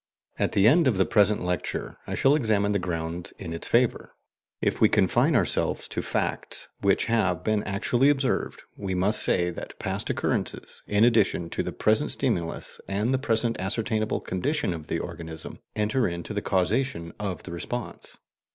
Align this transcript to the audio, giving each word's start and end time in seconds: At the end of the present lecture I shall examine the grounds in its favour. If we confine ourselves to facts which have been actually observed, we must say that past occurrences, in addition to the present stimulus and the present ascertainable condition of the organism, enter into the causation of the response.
At 0.39 0.53
the 0.53 0.67
end 0.67 0.87
of 0.87 0.97
the 0.97 1.05
present 1.05 1.45
lecture 1.45 1.99
I 2.07 2.15
shall 2.15 2.33
examine 2.33 2.71
the 2.71 2.79
grounds 2.79 3.33
in 3.37 3.53
its 3.53 3.67
favour. 3.67 4.15
If 4.59 4.81
we 4.81 4.89
confine 4.89 5.35
ourselves 5.35 5.87
to 5.89 6.01
facts 6.01 6.67
which 6.79 7.05
have 7.05 7.43
been 7.43 7.63
actually 7.65 8.09
observed, 8.09 8.63
we 8.75 8.95
must 8.95 9.21
say 9.21 9.51
that 9.51 9.77
past 9.77 10.09
occurrences, 10.09 10.81
in 10.87 11.03
addition 11.03 11.51
to 11.51 11.61
the 11.61 11.71
present 11.71 12.11
stimulus 12.11 12.81
and 12.87 13.13
the 13.13 13.19
present 13.19 13.57
ascertainable 13.59 14.21
condition 14.21 14.73
of 14.73 14.87
the 14.87 14.97
organism, 14.97 15.59
enter 15.75 16.07
into 16.07 16.33
the 16.33 16.41
causation 16.41 17.13
of 17.19 17.43
the 17.43 17.51
response. 17.51 18.17